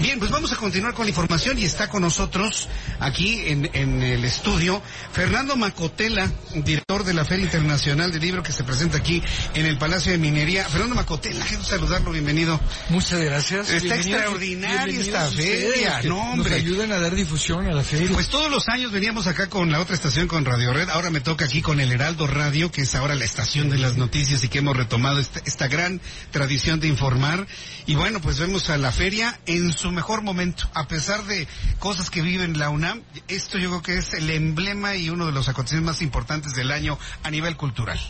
Bien, 0.00 0.18
pues 0.18 0.30
vamos 0.30 0.50
a 0.52 0.56
continuar 0.56 0.94
con 0.94 1.04
la 1.04 1.10
información 1.10 1.58
y 1.58 1.64
está 1.66 1.90
con 1.90 2.00
nosotros 2.00 2.66
aquí 2.98 3.42
en, 3.46 3.68
en 3.74 4.02
el 4.02 4.24
estudio 4.24 4.80
Fernando 5.12 5.54
Macotela, 5.54 6.32
director 6.64 7.04
de 7.04 7.12
la 7.12 7.26
Feria 7.26 7.44
Internacional 7.44 8.10
del 8.10 8.22
Libro 8.22 8.42
que 8.42 8.52
se 8.52 8.64
presenta 8.64 8.96
aquí 8.96 9.22
en 9.52 9.66
el 9.66 9.76
Palacio 9.76 10.10
de 10.10 10.16
Minería. 10.16 10.64
Fernando 10.64 10.94
Macotela, 10.94 11.44
quiero 11.44 11.62
saludarlo, 11.62 12.10
bienvenido. 12.10 12.58
Muchas 12.88 13.20
gracias. 13.20 13.68
Está 13.68 13.94
Bienvenidos- 13.96 14.06
extraordinaria 14.06 14.98
esta 15.00 15.26
feria, 15.30 16.00
que 16.00 16.08
no 16.08 16.32
hombre. 16.32 16.50
Nos 16.52 16.58
ayudan 16.60 16.92
a 16.92 16.98
dar 16.98 17.14
difusión 17.14 17.66
a 17.66 17.72
la 17.72 17.84
feria. 17.84 18.08
Pues 18.14 18.28
todos 18.28 18.50
los 18.50 18.68
años 18.70 18.92
veníamos 18.92 19.26
acá 19.26 19.50
con 19.50 19.70
la 19.70 19.78
otra 19.78 19.94
estación, 19.94 20.26
con 20.26 20.46
Radio 20.46 20.72
Red. 20.72 20.88
Ahora 20.88 21.10
me 21.10 21.20
toca 21.20 21.44
aquí 21.44 21.60
con 21.60 21.80
el 21.80 21.92
Heraldo 21.92 22.26
Radio, 22.26 22.72
que 22.72 22.80
es 22.82 22.94
ahora 22.94 23.14
la 23.14 23.26
estación 23.26 23.68
de 23.68 23.76
las 23.76 23.98
noticias 23.98 24.42
y 24.42 24.48
que 24.48 24.60
hemos 24.60 24.74
retomado 24.74 25.20
esta, 25.20 25.42
esta 25.44 25.68
gran 25.68 26.00
tradición 26.30 26.80
de 26.80 26.88
informar. 26.88 27.46
Y 27.84 27.94
bueno, 27.94 28.22
pues 28.22 28.38
vemos 28.38 28.70
a 28.70 28.78
la 28.78 28.90
feria 28.90 29.38
en 29.44 29.70
su 29.72 29.81
mejor 29.90 30.22
momento. 30.22 30.68
A 30.74 30.86
pesar 30.86 31.24
de 31.24 31.48
cosas 31.78 32.10
que 32.10 32.22
vive 32.22 32.44
en 32.44 32.58
la 32.58 32.70
UNAM, 32.70 33.02
esto 33.28 33.58
yo 33.58 33.70
creo 33.70 33.82
que 33.82 33.98
es 33.98 34.14
el 34.14 34.30
emblema 34.30 34.94
y 34.94 35.10
uno 35.10 35.26
de 35.26 35.32
los 35.32 35.48
acontecimientos 35.48 35.96
más 35.96 36.02
importantes 36.02 36.54
del 36.54 36.70
año 36.70 36.98
a 37.22 37.30
nivel 37.30 37.56
cultural. 37.56 38.00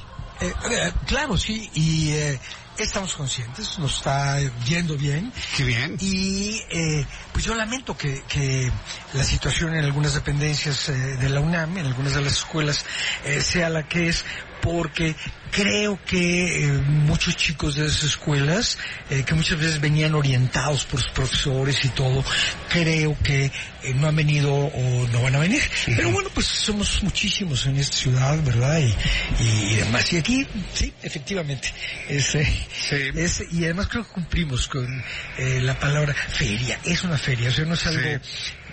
Eh, 0.40 0.52
eh, 0.70 0.92
claro, 1.06 1.36
sí, 1.36 1.70
y 1.74 2.10
eh, 2.10 2.40
estamos 2.78 3.14
conscientes, 3.14 3.78
nos 3.78 3.96
está 3.98 4.38
yendo 4.64 4.96
bien. 4.96 5.32
Qué 5.56 5.64
bien. 5.64 5.96
Y 6.00 6.60
eh, 6.70 7.06
pues 7.32 7.44
yo 7.44 7.54
lamento 7.54 7.96
que, 7.96 8.22
que 8.28 8.70
la 9.14 9.24
situación 9.24 9.74
en 9.74 9.84
algunas 9.84 10.14
dependencias 10.14 10.88
eh, 10.88 10.92
de 10.92 11.28
la 11.28 11.40
UNAM, 11.40 11.78
en 11.78 11.86
algunas 11.86 12.14
de 12.14 12.22
las 12.22 12.32
escuelas, 12.34 12.84
eh, 13.24 13.40
sea 13.40 13.68
la 13.68 13.88
que 13.88 14.08
es, 14.08 14.24
porque 14.62 15.14
creo 15.50 15.98
que 16.06 16.64
eh, 16.64 16.72
muchos 16.72 17.36
chicos 17.36 17.74
de 17.74 17.84
esas 17.84 18.04
escuelas, 18.04 18.78
eh, 19.10 19.22
que 19.24 19.34
muchas 19.34 19.58
veces 19.58 19.80
venían 19.80 20.14
orientados 20.14 20.86
por 20.86 21.00
sus 21.02 21.10
profesores 21.10 21.84
y 21.84 21.90
todo, 21.90 22.24
creo 22.70 23.14
que 23.22 23.46
eh, 23.82 23.94
no 23.94 24.08
han 24.08 24.16
venido 24.16 24.54
o 24.54 25.08
no 25.08 25.22
van 25.22 25.34
a 25.36 25.40
venir. 25.40 25.60
Pero 25.84 26.10
bueno, 26.10 26.30
pues 26.32 26.46
somos 26.46 27.02
muchísimos 27.02 27.66
en 27.66 27.76
esta 27.76 27.96
ciudad, 27.96 28.42
¿verdad? 28.42 28.80
Y, 28.80 28.94
y, 29.44 29.76
demás. 29.76 30.10
Y 30.12 30.16
aquí, 30.16 30.46
sí, 30.72 30.92
efectivamente, 31.02 31.70
Sí. 32.08 32.38
y 33.50 33.64
además 33.64 33.88
creo 33.88 34.04
que 34.06 34.12
cumplimos 34.12 34.68
con 34.68 35.04
eh, 35.38 35.60
la 35.60 35.78
palabra 35.78 36.14
feria. 36.14 36.78
Es 36.84 37.02
una 37.02 37.18
feria, 37.18 37.50
o 37.50 37.52
sea, 37.52 37.64
no 37.64 37.74
es 37.74 37.86
algo 37.86 38.08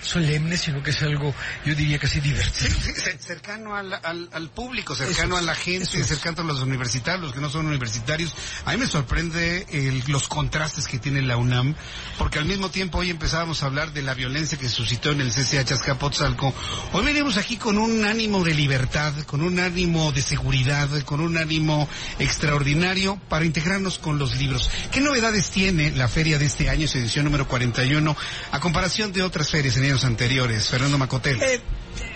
solemne, 0.01 0.57
sino 0.57 0.81
que 0.83 0.91
es 0.91 1.01
algo, 1.01 1.33
yo 1.65 1.75
diría 1.75 1.99
casi 1.99 2.19
divertido. 2.19 2.69
Sí, 2.69 2.91
sí, 2.93 3.11
cercano 3.19 3.75
al, 3.75 3.93
al, 3.93 4.29
al 4.31 4.49
público, 4.49 4.95
cercano 4.95 5.37
a 5.37 5.41
la 5.41 5.55
gente, 5.55 5.99
es. 5.99 6.07
cercano 6.07 6.41
a 6.41 6.45
los 6.45 6.61
universitarios, 6.61 7.21
los 7.23 7.33
que 7.33 7.41
no 7.41 7.49
son 7.49 7.65
universitarios. 7.67 8.33
A 8.65 8.71
mí 8.71 8.77
me 8.77 8.87
sorprende 8.87 9.65
el- 9.71 10.03
los 10.07 10.27
contrastes 10.27 10.87
que 10.87 10.99
tiene 10.99 11.21
la 11.21 11.37
UNAM, 11.37 11.75
porque 12.17 12.39
al 12.39 12.45
mismo 12.45 12.69
tiempo 12.69 12.99
hoy 12.99 13.09
empezábamos 13.09 13.63
a 13.63 13.67
hablar 13.67 13.91
de 13.93 14.01
la 14.01 14.13
violencia 14.13 14.57
que 14.57 14.69
suscitó 14.69 15.11
en 15.11 15.21
el 15.21 15.31
CCH 15.31 15.71
Azcapotzalco. 15.73 16.53
Hoy 16.93 17.05
venimos 17.05 17.37
aquí 17.37 17.57
con 17.57 17.77
un 17.77 18.05
ánimo 18.05 18.43
de 18.43 18.53
libertad, 18.53 19.13
con 19.25 19.41
un 19.41 19.59
ánimo 19.59 20.11
de 20.11 20.21
seguridad, 20.21 20.89
con 21.03 21.19
un 21.19 21.37
ánimo 21.37 21.87
extraordinario 22.19 23.19
para 23.27 23.45
integrarnos 23.45 23.97
con 23.99 24.17
los 24.17 24.35
libros. 24.37 24.69
¿Qué 24.91 25.01
novedades 25.01 25.49
tiene 25.49 25.91
la 25.91 26.07
feria 26.07 26.37
de 26.37 26.45
este 26.45 26.69
año, 26.69 26.87
su 26.87 26.97
edición 26.97 27.25
número 27.25 27.47
41, 27.47 28.15
a 28.51 28.59
comparación 28.59 29.11
de 29.11 29.23
otras 29.23 29.49
ferias 29.49 29.75
en 29.77 29.85
años 29.89 30.05
anteriores? 30.05 30.69
Fernando 30.69 30.99
Macotel. 30.99 31.41
Eh, 31.41 31.59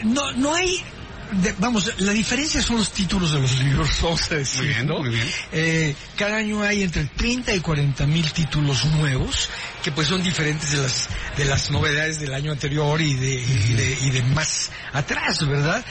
no, 0.04 0.32
no 0.34 0.54
hay, 0.54 0.84
de- 1.42 1.56
vamos, 1.60 1.92
la 2.00 2.12
diferencia 2.14 2.62
son 2.62 2.78
los 2.78 2.92
títulos 2.92 3.32
de 3.32 3.40
los 3.40 3.60
libros, 3.60 3.90
vamos 4.02 4.32
a 4.32 4.36
decir, 4.36 4.62
Muy 4.62 4.68
bien, 4.70 4.88
¿no? 4.88 5.00
muy 5.00 5.10
bien. 5.10 5.28
Eh, 5.52 5.96
cada 6.18 6.38
año 6.38 6.62
hay 6.62 6.84
entre 6.84 7.06
30 7.06 7.54
y 7.56 7.60
40 7.60 8.06
mil 8.08 8.32
títulos 8.32 8.86
nuevos, 8.86 9.50
que 9.84 9.92
pues 9.92 10.08
son 10.08 10.24
diferentes 10.24 10.72
de 10.72 10.78
las, 10.82 11.10
de 11.38 11.46
las 11.46 11.70
novedades 11.72 12.20
del 12.20 12.34
año 12.34 12.52
anterior 12.52 13.02
y 13.02 13.16
de, 13.16 13.34
y 13.36 13.74
de, 13.74 13.98
y 14.04 14.10
de 14.12 14.24
más 14.24 14.72
atrás, 14.94 15.46
¿verdad? 15.48 15.84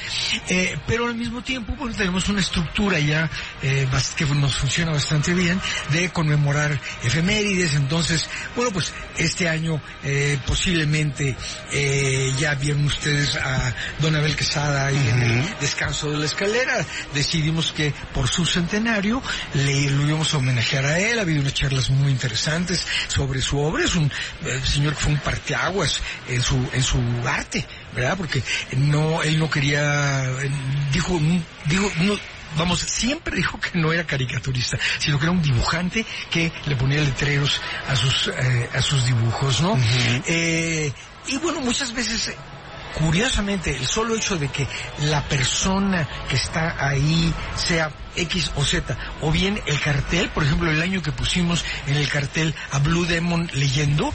Eh, 0.49 0.77
pero 0.87 1.07
al 1.07 1.15
mismo 1.15 1.43
tiempo, 1.43 1.75
bueno, 1.77 1.95
tenemos 1.95 2.29
una 2.29 2.41
estructura 2.41 2.99
ya, 2.99 3.31
eh, 3.63 3.87
que 4.17 4.25
nos 4.27 4.55
funciona 4.57 4.93
bastante 4.93 5.35
bien, 5.35 5.61
de 5.91 6.11
conmemorar 6.11 6.81
efemérides, 7.03 7.75
entonces, 7.75 8.27
bueno, 8.57 8.71
pues 8.73 8.93
este 9.19 9.49
año, 9.49 9.81
eh, 10.05 10.39
posiblemente, 10.47 11.37
eh, 11.73 12.33
ya 12.39 12.55
vieron 12.55 12.85
ustedes 12.87 13.37
a 13.37 13.75
Don 14.01 14.17
Abel 14.17 14.37
Quesada 14.37 14.91
en 14.91 15.23
descanso 15.61 16.11
de 16.11 16.19
la 16.19 16.27
escalera, 16.27 16.85
decidimos 17.15 17.73
que 17.73 17.93
por 18.15 18.29
su 18.29 18.45
centenario 18.45 19.23
le 19.55 19.91
lo 19.91 20.07
íbamos 20.07 20.33
a 20.35 20.39
homenajear 20.39 20.85
a 20.85 20.99
él, 20.99 21.19
ha 21.19 21.23
habido 21.23 21.41
unas 21.41 21.55
charlas 21.55 21.91
muy 21.91 22.11
interesantes 22.11 22.87
sobre 23.09 23.41
su 23.41 23.59
obra, 23.59 23.85
es 23.85 23.95
un 23.95 24.11
eh, 24.45 24.61
señor 24.65 24.95
que 24.95 25.01
fue 25.01 25.13
un 25.13 25.19
parteaguas 25.19 26.01
en 26.29 26.43
su, 26.43 26.57
en 26.73 26.83
su 26.83 26.99
arte, 27.27 27.67
¿verdad? 27.95 28.17
Porque 28.17 28.43
no, 28.77 29.23
él 29.23 29.39
no 29.39 29.51
quería, 29.51 30.25
eh, 30.25 30.51
dijo, 30.93 31.21
dijo, 31.67 31.91
no, 32.01 32.19
vamos, 32.57 32.81
siempre 32.81 33.37
dijo 33.37 33.59
que 33.61 33.79
no 33.79 33.93
era 33.93 34.05
caricaturista, 34.05 34.79
sino 34.99 35.19
que 35.19 35.25
era 35.25 35.33
un 35.33 35.43
dibujante 35.43 36.05
que 36.31 36.53
le 36.67 36.77
ponía 36.77 37.01
letreros 37.01 37.61
a 37.89 37.97
sus, 37.97 38.29
eh, 38.29 38.71
a 38.75 38.83
sus 38.83 39.05
dibujos, 39.07 39.61
¿no? 39.61 39.79
Eh, 40.27 40.93
y 41.29 41.37
bueno, 41.39 41.61
muchas 41.61 41.93
veces 41.93 42.35
curiosamente, 42.99 43.75
el 43.77 43.87
solo 43.87 44.17
hecho 44.17 44.37
de 44.37 44.49
que 44.49 44.67
la 45.03 45.23
persona 45.29 46.07
que 46.29 46.37
está 46.37 46.77
ahí 46.87 47.33
sea 47.57 47.91
X 48.15 48.51
o 48.57 48.65
Z, 48.65 48.95
o 49.23 49.33
bien 49.33 49.59
el 49.67 49.81
cartel, 49.81 50.29
por 50.31 50.45
ejemplo, 50.45 50.71
el 50.71 50.83
año 50.83 51.01
que 51.03 51.13
pusimos 51.13 51.65
en 51.87 51.97
el 51.97 52.07
cartel 52.09 52.55
a 52.71 52.79
Blue 52.81 53.07
Demon 53.07 53.49
leyendo, 53.55 54.13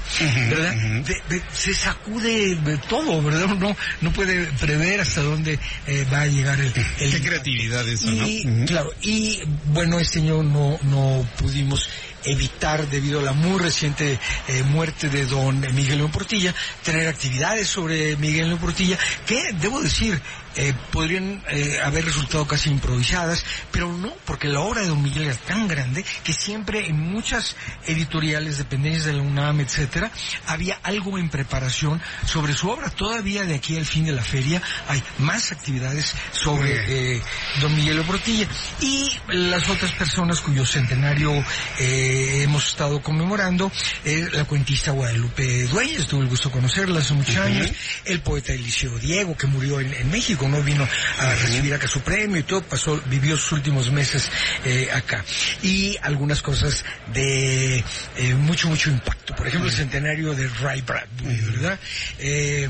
¿verdad? 0.49 0.71
De- 0.75 1.21
de- 1.29 1.43
se 1.51 1.73
sacude 1.73 2.55
de 2.55 2.77
todo, 2.77 3.23
¿verdad? 3.23 3.47
No, 3.47 3.75
no 4.01 4.11
puede 4.13 4.45
prever 4.59 5.01
hasta 5.01 5.21
dónde 5.21 5.59
eh, 5.87 6.05
va 6.13 6.21
a 6.21 6.27
llegar 6.27 6.59
el, 6.59 6.71
el 6.99 7.11
Qué 7.11 7.21
creatividad 7.21 7.87
eso, 7.89 8.11
¿no? 8.11 8.27
y, 8.27 8.47
Ujú. 8.47 8.65
claro, 8.67 8.93
y 9.01 9.41
bueno, 9.65 9.97
este 9.99 10.19
año 10.19 10.43
no, 10.43 10.77
no 10.83 11.27
pudimos 11.39 11.89
evitar, 12.23 12.87
debido 12.87 13.19
a 13.19 13.23
la 13.23 13.33
muy 13.33 13.59
reciente 13.59 14.19
eh, 14.47 14.63
muerte 14.63 15.09
de 15.09 15.25
don 15.25 15.59
Miguel 15.73 15.97
León 15.97 16.11
Portilla, 16.11 16.53
tener 16.83 17.07
actividades 17.07 17.67
sobre 17.67 18.15
Miguel 18.17 18.47
León 18.47 18.59
Portilla, 18.59 18.97
que, 19.25 19.53
debo 19.53 19.81
decir, 19.81 20.21
eh, 20.57 20.73
podrían 20.91 21.43
eh, 21.49 21.79
haber 21.83 22.05
resultado 22.05 22.45
casi 22.47 22.69
improvisadas, 22.69 23.45
pero 23.71 23.91
no, 23.93 24.13
porque 24.25 24.47
la 24.47 24.59
obra 24.61 24.81
de 24.81 24.87
don 24.87 25.01
Miguel 25.01 25.23
era 25.23 25.35
tan 25.35 25.67
grande 25.67 26.03
que 26.23 26.33
siempre 26.33 26.87
en 26.87 26.99
muchas 26.99 27.55
editoriales, 27.85 28.57
dependencias 28.57 29.05
de 29.05 29.13
la 29.13 29.21
UNAM, 29.21 29.61
etcétera, 29.61 30.11
había 30.47 30.79
algo 30.83 31.17
en 31.17 31.29
preparación 31.29 32.01
sobre 32.25 32.53
su 32.53 32.69
obra. 32.69 32.89
Todavía 32.89 33.45
de 33.45 33.55
aquí 33.55 33.77
al 33.77 33.85
fin 33.85 34.05
de 34.05 34.11
la 34.11 34.23
feria 34.23 34.61
hay 34.87 35.01
más 35.19 35.51
actividades 35.51 36.15
sobre 36.31 37.15
eh, 37.15 37.21
don 37.61 37.75
Miguel 37.75 38.01
Portilla 38.03 38.47
y 38.81 39.11
las 39.27 39.69
otras 39.69 39.91
personas 39.93 40.41
cuyo 40.41 40.65
centenario 40.65 41.31
eh, 41.79 42.43
hemos 42.43 42.67
estado 42.67 43.01
conmemorando, 43.01 43.71
eh, 44.05 44.27
la 44.31 44.45
cuentista 44.45 44.91
Guadalupe 44.91 45.63
Dueñas, 45.63 46.07
tuve 46.07 46.23
el 46.23 46.29
gusto 46.29 46.49
de 46.49 46.55
conocerla 46.55 46.99
hace 46.99 47.13
muchos 47.13 47.37
años, 47.37 47.71
el 48.05 48.21
poeta 48.21 48.53
Eliseo 48.53 48.97
Diego, 48.99 49.35
que 49.35 49.47
murió 49.47 49.79
en, 49.79 49.93
en 49.93 50.09
México, 50.09 50.46
no 50.47 50.61
vino 50.61 50.87
a 51.19 51.33
recibir 51.35 51.73
acá 51.73 51.87
su 51.87 52.01
premio 52.01 52.37
y 52.37 52.43
todo, 52.43 52.61
pasó, 52.63 53.01
vivió 53.05 53.37
sus 53.37 53.53
últimos 53.53 53.91
meses 53.91 54.29
eh, 54.65 54.89
acá. 54.93 55.23
Y 55.61 55.97
algunas 56.01 56.41
cosas 56.41 56.83
de 57.13 57.83
eh, 58.17 58.35
mucho, 58.35 58.67
mucho 58.67 58.89
impacto. 58.89 59.35
Por 59.35 59.47
ejemplo, 59.47 59.69
el 59.69 59.75
centenario 59.75 60.33
de 60.33 60.47
Ray 60.47 60.81
Bradbury, 60.81 61.41
¿verdad? 61.41 61.79
Eh, 62.19 62.69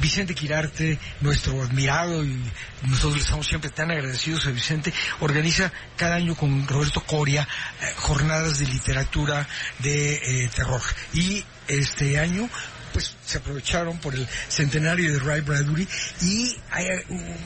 Vicente 0.00 0.34
Quirarte, 0.34 0.98
nuestro 1.20 1.62
admirado 1.62 2.24
y 2.24 2.36
nosotros 2.82 3.14
le 3.16 3.22
estamos 3.22 3.46
siempre 3.46 3.70
tan 3.70 3.90
agradecidos 3.90 4.46
a 4.46 4.50
Vicente, 4.50 4.92
organiza 5.20 5.72
cada 5.96 6.16
año 6.16 6.34
con 6.34 6.66
Roberto 6.68 7.00
Coria 7.02 7.46
eh, 7.80 7.92
jornadas 7.96 8.58
de 8.58 8.66
literatura 8.66 9.48
de 9.78 10.50
terror. 10.54 10.82
Y 11.14 11.44
este 11.68 12.18
año 12.18 12.48
pues 12.96 13.14
se 13.26 13.36
aprovecharon 13.36 13.98
por 13.98 14.14
el 14.14 14.26
centenario 14.48 15.12
de 15.12 15.18
Ray 15.18 15.42
Bradbury 15.42 15.86
y 16.22 16.56
hay, 16.70 16.86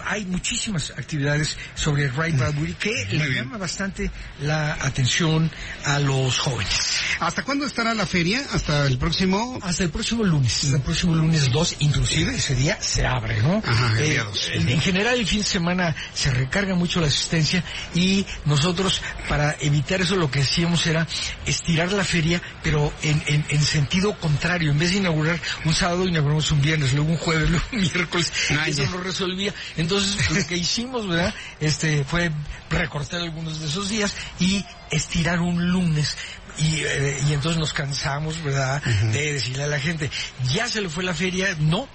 hay 0.06 0.24
muchísimas 0.26 0.90
actividades 0.90 1.58
sobre 1.74 2.06
Ray 2.06 2.30
Bradbury 2.30 2.74
que 2.74 3.04
le 3.10 3.28
llama 3.34 3.58
bastante 3.58 4.12
la 4.42 4.74
atención 4.74 5.50
a 5.86 5.98
los 5.98 6.38
jóvenes. 6.38 7.00
¿Hasta 7.18 7.42
cuándo 7.42 7.66
estará 7.66 7.94
la 7.94 8.06
feria? 8.06 8.46
¿Hasta 8.52 8.86
el 8.86 8.96
próximo? 8.96 9.58
Hasta 9.60 9.82
el 9.82 9.90
próximo 9.90 10.22
lunes, 10.22 10.62
hasta 10.62 10.76
el 10.76 10.82
próximo 10.82 11.16
lunes 11.16 11.50
2, 11.50 11.76
inclusive 11.80 12.36
ese 12.36 12.54
día 12.54 12.78
se 12.80 13.04
abre, 13.04 13.42
¿no? 13.42 13.60
Ajá, 13.66 13.98
el 13.98 14.04
Eh, 14.04 14.10
día 14.10 14.22
dos. 14.22 14.48
en, 14.52 14.68
en 14.68 14.80
general 14.80 15.18
el 15.18 15.26
fin 15.26 15.40
de 15.40 15.44
semana 15.46 15.96
se 16.14 16.30
recarga 16.30 16.76
mucho 16.76 17.00
la 17.00 17.08
asistencia 17.08 17.64
y 17.92 18.24
nosotros 18.44 19.02
para 19.28 19.56
evitar 19.60 20.00
eso 20.00 20.14
lo 20.14 20.30
que 20.30 20.42
hacíamos 20.42 20.86
era 20.86 21.08
estirar 21.44 21.90
la 21.90 22.04
feria, 22.04 22.40
pero 22.62 22.92
en, 23.02 23.20
en- 23.26 23.44
en 23.48 23.62
sentido 23.64 24.16
contrario. 24.20 24.70
En 24.70 24.78
vez 24.78 24.92
de 24.92 24.98
inaugurar 24.98 25.39
un 25.64 25.74
sábado, 25.74 26.06
inauguramos 26.06 26.50
un 26.50 26.60
viernes, 26.60 26.92
luego 26.92 27.10
un 27.10 27.16
jueves, 27.16 27.50
luego 27.50 27.64
un 27.72 27.80
miércoles. 27.80 28.32
Ah, 28.50 28.68
eso 28.68 28.86
no 28.86 28.98
resolvía. 28.98 29.54
Entonces 29.76 30.30
lo 30.30 30.46
que 30.46 30.56
hicimos, 30.56 31.08
¿verdad? 31.08 31.34
Este 31.60 32.04
fue 32.04 32.30
recortar 32.70 33.20
algunos 33.20 33.60
de 33.60 33.66
esos 33.66 33.88
días 33.88 34.14
y 34.38 34.64
estirar 34.90 35.40
un 35.40 35.70
lunes. 35.70 36.16
Y, 36.58 36.80
eh, 36.84 37.18
y 37.28 37.32
entonces 37.32 37.58
nos 37.58 37.72
cansamos, 37.72 38.42
¿verdad? 38.42 38.82
De 39.12 39.32
decirle 39.34 39.64
a 39.64 39.66
la 39.66 39.78
gente, 39.80 40.10
ya 40.52 40.68
se 40.68 40.80
le 40.80 40.88
fue 40.88 41.04
la 41.04 41.14
feria, 41.14 41.56
no, 41.60 41.88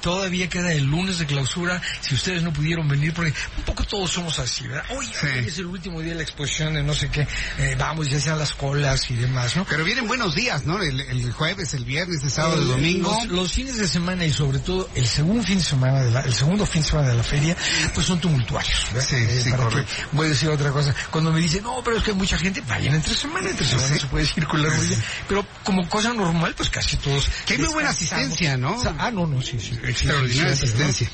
todavía 0.00 0.48
queda 0.48 0.72
el 0.72 0.84
lunes 0.84 1.18
de 1.18 1.26
clausura, 1.26 1.80
si 2.00 2.14
ustedes 2.14 2.42
no 2.42 2.52
pudieron 2.52 2.88
venir, 2.88 3.12
porque 3.14 3.32
un 3.58 3.64
poco 3.64 3.84
todos 3.84 4.10
somos 4.10 4.38
así, 4.38 4.66
¿verdad? 4.66 4.84
Hoy, 4.90 5.06
Sí. 5.06 5.26
hoy 5.38 5.46
es 5.46 5.58
el 5.58 5.66
último 5.66 6.00
día 6.00 6.10
de 6.10 6.16
la 6.16 6.22
exposición 6.22 6.74
de 6.74 6.82
no 6.82 6.94
sé 6.94 7.08
qué, 7.10 7.26
eh, 7.58 7.74
vamos, 7.78 8.08
ya 8.08 8.20
sean 8.20 8.38
las 8.38 8.52
colas 8.54 9.10
y 9.10 9.14
demás, 9.14 9.56
¿no? 9.56 9.64
Pero 9.64 9.84
vienen 9.84 10.06
buenos 10.06 10.34
días, 10.34 10.64
¿no? 10.64 10.80
El, 10.82 11.00
el 11.00 11.32
jueves, 11.32 11.74
el 11.74 11.84
viernes, 11.84 12.22
el 12.22 12.30
sábado, 12.30 12.56
el 12.56 12.62
El- 12.62 12.68
domingo. 12.68 13.16
Los, 13.24 13.28
los 13.32 13.52
fines 13.52 13.76
de 13.78 13.86
semana 13.88 14.24
y 14.24 14.32
sobre 14.32 14.58
todo 14.58 14.88
el 14.94 15.06
segundo 15.06 15.42
fin 15.44 15.58
de 15.58 15.64
semana 15.64 16.02
de 16.02 16.10
la, 16.10 16.20
el 16.20 16.34
segundo 16.34 16.66
fin 16.66 16.82
de 16.82 16.88
semana 16.88 17.08
de 17.08 17.14
la 17.16 17.22
feria, 17.22 17.56
pues 17.94 18.06
son 18.06 18.20
tumultuarios. 18.20 18.86
¿verdad? 18.92 19.08
Sí, 19.08 19.40
sí, 19.42 19.50
para 19.50 19.64
correcto. 19.64 19.92
que- 20.10 20.16
voy 20.16 20.26
a 20.26 20.30
decir 20.30 20.48
otra 20.48 20.70
cosa. 20.70 20.94
Cuando 21.10 21.32
me 21.32 21.40
dicen, 21.40 21.62
no, 21.62 21.82
pero 21.84 21.96
es 21.98 22.04
que 22.04 22.10
hay 22.12 22.16
mucha 22.16 22.38
gente, 22.38 22.60
vayan 22.62 22.94
entre 22.94 23.14
semana, 23.14 23.50
entre 23.50 23.66
semana 23.66 23.88
Sí. 23.88 23.94
Se 24.02 24.06
puede 24.08 24.26
circular 24.26 24.70
muy 24.76 24.86
bien. 24.86 25.02
Pero 25.28 25.46
como 25.64 25.88
cosa 25.88 26.12
normal, 26.12 26.54
pues 26.56 26.68
casi 26.70 26.96
todos. 26.98 27.26
Que 27.46 27.54
hay 27.54 27.60
muy 27.60 27.72
buena 27.72 27.90
asistencia, 27.90 28.56
¿no? 28.56 28.74
O 28.76 28.82
sea, 28.82 28.94
ah, 28.98 29.10
no, 29.10 29.26
no, 29.26 29.40
sí, 29.42 29.58
sí. 29.60 29.78
Extraordinaria 29.82 30.54
Sí, 30.54 30.64
asistencia. 30.64 31.10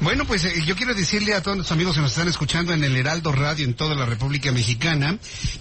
Bueno, 0.00 0.24
pues 0.26 0.44
eh, 0.44 0.62
yo 0.64 0.76
quiero 0.76 0.94
decirle 0.94 1.34
a 1.34 1.42
todos 1.42 1.56
nuestros 1.56 1.74
amigos 1.76 1.94
que 1.96 2.02
nos 2.02 2.12
están 2.12 2.28
escuchando 2.28 2.72
en 2.72 2.84
el 2.84 2.96
Heraldo 2.96 3.32
Radio 3.32 3.64
en 3.64 3.74
toda 3.74 3.94
la 3.94 4.06
República 4.06 4.52
Mexicana 4.52 5.18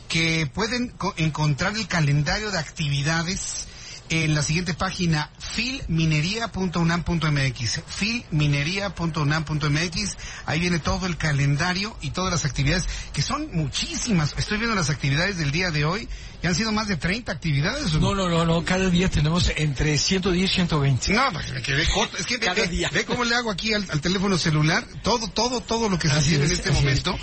que 0.07 0.49
pueden 0.53 0.89
co- 0.89 1.13
encontrar 1.17 1.75
el 1.75 1.87
calendario 1.87 2.51
de 2.51 2.59
actividades 2.59 3.64
en 4.09 4.35
la 4.35 4.41
siguiente 4.43 4.73
página 4.73 5.29
filminería.unam.mx 5.39 7.81
filminería.unam.mx 7.87 10.17
ahí 10.45 10.59
viene 10.59 10.79
todo 10.79 11.05
el 11.07 11.17
calendario 11.17 11.97
y 12.01 12.11
todas 12.11 12.31
las 12.31 12.45
actividades 12.45 12.85
que 13.13 13.21
son 13.21 13.49
muchísimas 13.53 14.35
estoy 14.37 14.57
viendo 14.57 14.75
las 14.75 14.89
actividades 14.89 15.37
del 15.37 15.51
día 15.51 15.71
de 15.71 15.85
hoy 15.85 16.07
y 16.43 16.47
han 16.47 16.55
sido 16.55 16.71
más 16.71 16.87
de 16.87 16.97
30 16.97 17.31
actividades 17.31 17.93
No, 17.93 18.13
no, 18.13 18.29
no, 18.29 18.45
no, 18.45 18.63
cada 18.63 18.89
día 18.89 19.09
tenemos 19.09 19.51
entre 19.55 19.97
110 19.97 20.51
y 20.51 20.53
120. 20.53 21.13
no, 21.13 21.31
pues 21.31 21.51
me 21.51 21.61
quedé 21.61 21.87
corto. 21.87 22.17
Es 22.17 22.25
que 22.27 22.37
ve, 22.37 22.45
Cada 22.45 22.61
ve- 22.61 22.67
día. 22.67 22.89
ve 22.93 23.05
cómo 23.05 23.23
le 23.23 23.33
hago 23.35 23.49
aquí 23.49 23.73
al, 23.73 23.85
al 23.89 24.01
teléfono 24.01 24.37
celular, 24.37 24.85
todo, 25.01 25.27
todo, 25.29 25.61
todo 25.61 25.89
lo 25.89 25.97
que 25.97 26.07
se 26.09 26.13
hace 26.15 26.35
en 26.35 26.43
es, 26.43 26.51
este 26.51 26.69
momento. 26.71 27.17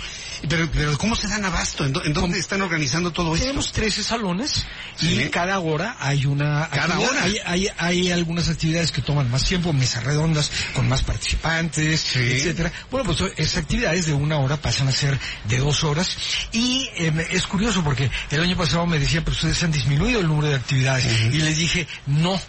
Pero, 0.49 0.69
pero 0.73 0.97
¿cómo 0.97 1.15
se 1.15 1.29
dan 1.29 1.45
abasto? 1.45 1.85
¿En, 1.85 1.93
dó- 1.93 2.03
en 2.03 2.11
dónde 2.13 2.37
están 2.37 2.61
organizando 2.61 3.13
todo 3.13 3.33
esto? 3.35 3.45
Tenemos 3.45 3.71
13 3.71 4.03
salones 4.03 4.65
y 4.99 5.15
Sí. 5.15 5.29
cada 5.29 5.57
hora 5.59 5.95
hay 6.01 6.25
una 6.25 6.63
Cada 6.73 6.99
hora. 6.99 7.23
Hay, 7.23 7.37
hay, 7.45 7.67
hay 7.77 8.11
algunas 8.11 8.49
actividades 8.49 8.91
que 8.91 9.01
toman 9.01 9.29
más 9.31 9.43
tiempo, 9.45 9.73
mesas 9.73 10.03
redondas 10.03 10.51
con 10.73 10.87
más 10.89 11.03
participantes, 11.03 12.01
Sí. 12.01 12.19
etcétera. 12.19 12.71
Bueno, 12.91 13.05
pues 13.05 13.31
esas 13.37 13.63
actividades 13.63 14.05
de 14.05 14.13
una 14.13 14.37
hora 14.37 14.57
pasan 14.57 14.87
a 14.87 14.91
ser 14.91 15.17
de 15.45 15.57
dos 15.57 15.83
horas 15.83 16.17
y 16.51 16.89
eh, 16.97 17.27
es 17.31 17.47
curioso 17.47 17.83
porque 17.83 18.09
el 18.31 18.41
año 18.41 18.57
pasado 18.57 18.85
me 18.85 18.99
decían, 18.99 19.23
pero 19.23 19.35
ustedes 19.35 19.61
han 19.63 19.71
disminuido 19.71 20.19
el 20.19 20.27
número 20.27 20.49
de 20.49 20.55
actividades 20.55 21.05
y 21.31 21.37
les 21.39 21.57
dije, 21.57 21.87
no, 22.07 22.39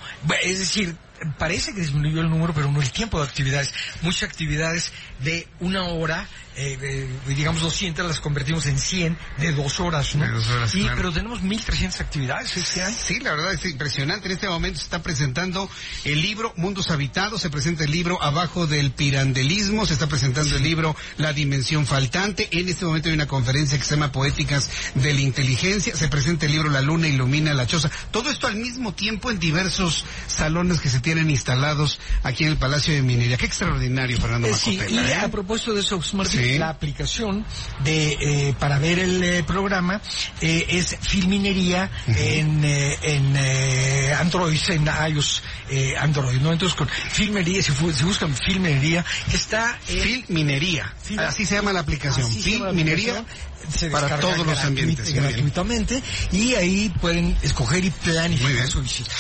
es 0.43 0.59
decir, 0.59 0.97
parece 1.39 1.73
que 1.75 1.81
disminuyó 1.81 2.21
el 2.21 2.29
número, 2.31 2.53
pero 2.53 2.71
no 2.71 2.81
el 2.83 2.91
tiempo 2.91 3.19
de 3.19 3.27
actividades. 3.27 3.73
Muchas 4.03 4.25
actividades 4.25 4.93
de 5.21 5.47
una 5.61 5.85
hora, 5.85 6.27
eh, 6.57 6.79
eh, 6.81 7.09
digamos 7.29 7.63
200, 7.63 8.07
las 8.07 8.21
convertimos 8.21 8.67
en 8.67 8.79
100 8.79 9.19
de 9.39 9.53
dos 9.53 9.81
horas, 9.81 10.15
¿no? 10.15 10.25
De 10.25 10.31
dos 10.31 10.49
horas, 10.49 10.73
claro. 10.73 10.97
Pero 10.97 11.13
tenemos 11.13 11.43
1.300 11.43 12.01
actividades 12.01 12.57
este 12.57 12.83
año. 12.83 12.97
Sí, 12.99 13.21
la 13.21 13.33
verdad 13.33 13.53
es 13.55 13.65
impresionante. 13.65 14.27
En 14.27 14.33
este 14.33 14.49
momento 14.49 14.79
se 14.79 14.85
está 14.85 15.03
presentando 15.03 15.69
el 16.05 16.21
libro 16.23 16.53
Mundos 16.57 16.91
Habitados, 16.91 17.43
se 17.43 17.51
presenta 17.51 17.85
el 17.85 17.91
libro 17.91 18.23
Abajo 18.23 18.67
del 18.67 18.91
Pirandelismo, 18.93 19.87
se 19.87 19.95
está 19.95 20.07
presentando 20.07 20.57
el 20.57 20.63
libro 20.63 20.97
La 21.17 21.33
Dimensión 21.33 21.87
Faltante. 21.87 22.49
En 22.53 22.69
este 22.69 22.85
momento 22.85 23.09
hay 23.09 23.15
una 23.15 23.27
conferencia 23.27 23.79
que 23.79 23.85
se 23.85 23.95
llama 23.97 24.13
Poéticas 24.13 24.71
de 24.95 25.13
la 25.15 25.21
Inteligencia, 25.21 25.95
se 25.97 26.09
presenta 26.09 26.47
el 26.47 26.53
libro 26.53 26.71
La 26.71 26.81
Luna 26.83 27.09
Ilumina 27.09 27.55
la 27.55 27.67
Choza. 27.67 27.91
Todo 28.11 28.31
esto 28.31 28.47
al 28.47 28.57
mismo 28.57 28.95
tiempo 28.95 29.31
en 29.31 29.39
diversos 29.39 30.05
salones 30.27 30.81
que 30.81 30.89
se 30.89 31.01
tienen 31.01 31.31
instalados 31.31 31.99
aquí 32.23 32.45
en 32.45 32.51
el 32.51 32.57
Palacio 32.57 32.95
de 32.95 33.03
Minería. 33.03 33.37
Qué 33.37 33.47
extraordinario, 33.47 34.19
Fernando 34.21 34.49
Eh, 34.49 34.55
sí, 34.55 34.75
y 34.75 34.77
Macotela. 34.77 35.11
¿eh? 35.11 35.15
a 35.17 35.29
propósito 35.29 35.75
de 35.75 35.81
eso, 35.81 36.01
Martín, 36.13 36.41
Sí. 36.41 36.44
La 36.59 36.69
aplicación 36.69 37.45
de 37.83 38.13
eh, 38.21 38.55
para 38.59 38.79
ver 38.79 38.99
el 38.99 39.23
eh, 39.23 39.43
programa 39.45 40.01
eh, 40.41 40.67
es 40.69 40.97
Filminería 41.01 41.91
en, 42.07 42.65
eh, 42.65 42.99
en 43.03 43.37
Android, 44.15 44.61
en 44.69 44.89
iOS 45.11 45.43
eh, 45.71 45.95
Android, 45.99 46.41
¿no? 46.41 46.53
Entonces 46.53 46.77
con 46.77 46.89
Filminería, 46.89 47.63
si, 47.63 47.73
si 47.73 48.05
buscan 48.05 48.35
Filminería, 48.35 49.05
está 49.33 49.79
en... 49.89 50.01
Fil 50.01 50.25
Así 51.21 51.47
se 51.47 51.57
llama 51.57 51.73
la 51.73 51.81
aplicación. 51.81 52.27
Así 52.27 52.37
se 52.37 52.43
Fil 52.43 52.53
llama 52.55 52.67
la 52.67 52.73
Minería 52.73 53.19
aplicación, 53.19 53.73
se 53.73 53.91
para 53.91 54.19
todos 54.19 54.47
los 54.47 54.59
ambientes. 54.59 55.13
Gratuitamente 55.13 56.03
y 56.33 56.55
ahí 56.55 56.93
pueden 57.01 57.37
escoger 57.43 57.85
y 57.85 57.91
planificar 57.91 58.67
su 58.69 58.83
visita. 58.83 59.11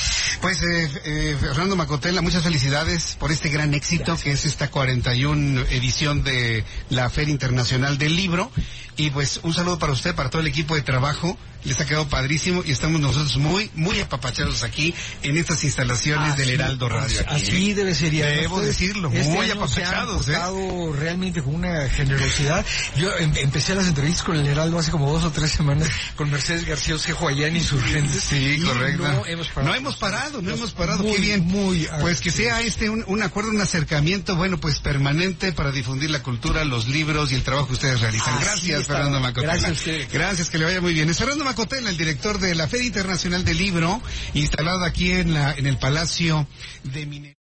Pues 0.40 0.62
eh, 0.62 0.90
eh, 1.04 1.36
Fernando 1.40 1.76
Macotela, 1.76 2.20
muchas 2.20 2.42
felicidades 2.42 3.16
por 3.18 3.32
este 3.32 3.48
gran 3.48 3.72
éxito 3.72 4.16
que 4.22 4.32
es 4.32 4.44
esta 4.44 4.70
41 4.70 5.62
edición 5.70 6.22
de 6.22 6.64
la 6.90 7.08
Feria 7.14 7.32
Internacional 7.32 7.96
del 7.96 8.16
Libro. 8.16 8.50
Y 8.96 9.10
pues 9.10 9.40
un 9.42 9.52
saludo 9.52 9.78
para 9.78 9.92
usted, 9.92 10.14
para 10.14 10.30
todo 10.30 10.40
el 10.42 10.48
equipo 10.48 10.74
de 10.74 10.82
trabajo. 10.82 11.36
Les 11.64 11.80
ha 11.80 11.86
quedado 11.86 12.06
padrísimo 12.10 12.62
y 12.62 12.72
estamos 12.72 13.00
nosotros 13.00 13.38
muy, 13.38 13.70
muy 13.74 13.98
apapachados 13.98 14.64
aquí 14.64 14.94
en 15.22 15.38
estas 15.38 15.64
instalaciones 15.64 16.36
del 16.36 16.50
Heraldo 16.50 16.90
Radio. 16.90 17.06
Así, 17.06 17.24
aquí, 17.24 17.34
así 17.34 17.70
¿eh? 17.70 17.74
debe 17.74 17.94
ser. 17.94 18.10
Debo 18.12 18.56
ustedes 18.56 18.78
decirlo, 18.78 19.10
este 19.10 19.32
muy 19.32 19.50
año 19.50 19.66
se 19.66 19.82
han 19.82 19.94
apapachados, 19.94 20.28
¿eh? 20.28 20.92
realmente 20.98 21.42
con 21.42 21.54
una 21.54 21.88
generosidad. 21.88 22.66
Yo 22.98 23.16
em- 23.16 23.34
empecé 23.38 23.74
las 23.74 23.86
entrevistas 23.86 24.24
con 24.24 24.36
el 24.36 24.46
Heraldo 24.46 24.78
hace 24.78 24.90
como 24.90 25.10
dos 25.10 25.24
o 25.24 25.30
tres 25.30 25.52
semanas 25.52 25.88
con 26.16 26.30
Mercedes 26.30 26.66
García 26.66 26.96
Osejo 26.96 27.28
allá 27.28 27.46
en 27.48 27.56
Insurgentes. 27.56 28.22
Sí, 28.22 28.60
correcto. 28.62 29.02
No 29.08 29.24
hemos 29.24 29.48
parado. 29.48 29.70
No 29.70 29.74
hemos 29.74 29.96
parado, 29.96 30.42
no 30.42 30.50
hemos 30.52 30.72
parado. 30.72 31.02
Muy, 31.02 31.12
Qué 31.14 31.20
bien. 31.22 31.44
muy 31.46 31.88
pues 32.02 32.20
que 32.20 32.30
sea 32.30 32.60
este 32.60 32.90
un, 32.90 33.04
un 33.06 33.22
acuerdo, 33.22 33.48
un 33.48 33.60
acercamiento, 33.62 34.36
bueno, 34.36 34.58
pues 34.60 34.80
permanente 34.80 35.52
para 35.52 35.72
difundir 35.72 36.10
la 36.10 36.22
cultura, 36.22 36.62
los 36.64 36.88
libros 36.88 37.32
y 37.32 37.36
el 37.36 37.42
trabajo 37.42 37.68
que 37.68 37.72
ustedes 37.72 38.02
realizan. 38.02 38.34
Así 38.34 38.44
Gracias, 38.44 38.83
está. 38.84 38.94
Fernando 38.94 39.20
Macotela. 39.20 39.52
Gracias 39.52 39.70
a 39.70 39.72
usted. 39.72 40.08
Gracias, 40.12 40.50
que 40.50 40.58
le 40.58 40.64
vaya 40.64 40.80
muy 40.80 40.94
bien. 40.94 41.10
Es 41.10 41.18
Fernando 41.18 41.44
Macotela, 41.44 41.90
el 41.90 41.96
director 41.96 42.38
de 42.38 42.54
la 42.54 42.68
Feria 42.68 42.86
Internacional 42.86 43.44
del 43.44 43.58
Libro, 43.58 44.00
instalado 44.34 44.84
aquí 44.84 45.12
en 45.12 45.34
la 45.34 45.52
en 45.52 45.66
el 45.66 45.78
Palacio 45.78 46.46
de 46.84 47.06
Minería. 47.06 47.43